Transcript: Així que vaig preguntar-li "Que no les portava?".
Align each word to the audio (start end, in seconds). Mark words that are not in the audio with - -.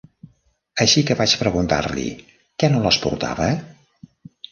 Així 0.85 1.01
que 1.09 1.17
vaig 1.19 1.35
preguntar-li 1.41 2.05
"Que 2.63 2.71
no 2.73 2.81
les 2.87 2.99
portava?". 3.05 3.51